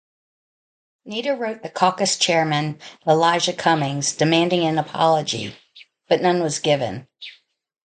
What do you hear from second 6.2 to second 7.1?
none was given.